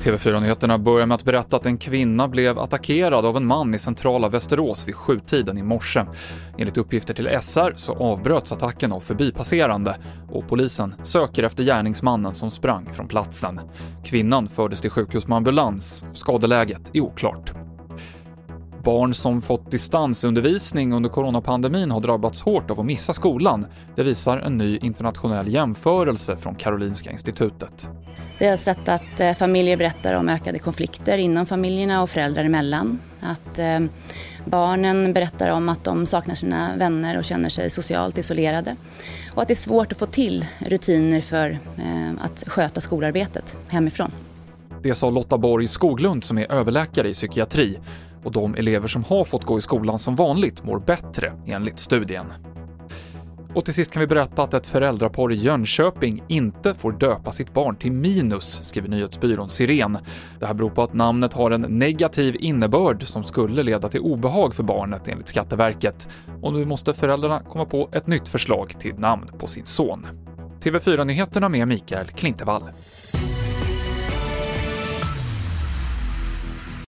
TV4-nyheterna 0.00 0.78
börjar 0.78 1.06
med 1.06 1.14
att 1.14 1.24
berätta 1.24 1.56
att 1.56 1.66
en 1.66 1.78
kvinna 1.78 2.28
blev 2.28 2.58
attackerad 2.58 3.26
av 3.26 3.36
en 3.36 3.46
man 3.46 3.74
i 3.74 3.78
centrala 3.78 4.28
Västerås 4.28 4.88
vid 4.88 4.94
sjutiden 4.94 5.58
i 5.58 5.62
morse. 5.62 6.04
Enligt 6.58 6.78
uppgifter 6.78 7.14
till 7.14 7.38
SR 7.40 7.72
så 7.76 7.94
avbröts 7.94 8.52
attacken 8.52 8.92
av 8.92 9.00
förbipasserande 9.00 9.96
och 10.30 10.48
polisen 10.48 10.94
söker 11.02 11.42
efter 11.42 11.64
gärningsmannen 11.64 12.34
som 12.34 12.50
sprang 12.50 12.92
från 12.92 13.08
platsen. 13.08 13.60
Kvinnan 14.04 14.48
fördes 14.48 14.80
till 14.80 14.90
sjukhus 14.90 15.26
med 15.26 15.36
ambulans. 15.36 16.04
Skadeläget 16.12 16.90
är 16.92 17.00
oklart. 17.00 17.57
Barn 18.88 19.14
som 19.14 19.42
fått 19.42 19.70
distansundervisning 19.70 20.92
under 20.92 21.10
coronapandemin 21.10 21.90
har 21.90 22.00
drabbats 22.00 22.42
hårt 22.42 22.70
av 22.70 22.80
att 22.80 22.86
missa 22.86 23.12
skolan. 23.12 23.66
Det 23.96 24.02
visar 24.02 24.38
en 24.38 24.58
ny 24.58 24.78
internationell 24.78 25.48
jämförelse 25.48 26.36
från 26.36 26.54
Karolinska 26.54 27.10
institutet. 27.10 27.88
Vi 28.38 28.46
har 28.46 28.56
sett 28.56 28.88
att 28.88 29.20
eh, 29.20 29.32
familjer 29.32 29.76
berättar 29.76 30.14
om 30.14 30.28
ökade 30.28 30.58
konflikter 30.58 31.18
inom 31.18 31.46
familjerna 31.46 32.02
och 32.02 32.10
föräldrar 32.10 32.44
emellan. 32.44 32.98
Att 33.20 33.58
eh, 33.58 33.80
barnen 34.44 35.12
berättar 35.12 35.50
om 35.50 35.68
att 35.68 35.84
de 35.84 36.06
saknar 36.06 36.34
sina 36.34 36.76
vänner 36.76 37.18
och 37.18 37.24
känner 37.24 37.48
sig 37.48 37.70
socialt 37.70 38.18
isolerade. 38.18 38.76
Och 39.34 39.42
att 39.42 39.48
det 39.48 39.52
är 39.52 39.56
svårt 39.56 39.92
att 39.92 39.98
få 39.98 40.06
till 40.06 40.46
rutiner 40.58 41.20
för 41.20 41.50
eh, 41.76 42.24
att 42.24 42.44
sköta 42.46 42.80
skolarbetet 42.80 43.56
hemifrån. 43.68 44.10
Det 44.82 44.94
sa 44.94 45.10
Lotta 45.10 45.38
Borg 45.38 45.68
Skoglund 45.68 46.24
som 46.24 46.38
är 46.38 46.52
överläkare 46.52 47.08
i 47.08 47.14
psykiatri 47.14 47.78
och 48.24 48.32
de 48.32 48.54
elever 48.54 48.88
som 48.88 49.04
har 49.04 49.24
fått 49.24 49.44
gå 49.44 49.58
i 49.58 49.60
skolan 49.60 49.98
som 49.98 50.16
vanligt 50.16 50.64
mår 50.64 50.78
bättre 50.78 51.32
enligt 51.46 51.78
studien. 51.78 52.26
Och 53.54 53.64
till 53.64 53.74
sist 53.74 53.92
kan 53.92 54.00
vi 54.00 54.06
berätta 54.06 54.42
att 54.42 54.54
ett 54.54 54.66
föräldrapar 54.66 55.32
i 55.32 55.34
Jönköping 55.34 56.22
inte 56.28 56.74
får 56.74 56.92
döpa 56.92 57.32
sitt 57.32 57.54
barn 57.54 57.76
till 57.76 57.92
Minus, 57.92 58.64
skriver 58.64 58.88
nyhetsbyrån 58.88 59.50
Siren. 59.50 59.98
Det 60.40 60.46
här 60.46 60.54
beror 60.54 60.70
på 60.70 60.82
att 60.82 60.92
namnet 60.92 61.32
har 61.32 61.50
en 61.50 61.60
negativ 61.60 62.36
innebörd 62.40 63.02
som 63.02 63.24
skulle 63.24 63.62
leda 63.62 63.88
till 63.88 64.00
obehag 64.00 64.54
för 64.54 64.62
barnet 64.62 65.08
enligt 65.08 65.28
Skatteverket. 65.28 66.08
Och 66.42 66.52
nu 66.52 66.64
måste 66.64 66.94
föräldrarna 66.94 67.40
komma 67.40 67.64
på 67.64 67.88
ett 67.92 68.06
nytt 68.06 68.28
förslag 68.28 68.80
till 68.80 68.94
namn 68.94 69.30
på 69.38 69.46
sin 69.46 69.66
son. 69.66 70.06
TV4-nyheterna 70.60 71.48
med 71.48 71.68
Mikael 71.68 72.06
Klintevall. 72.06 72.62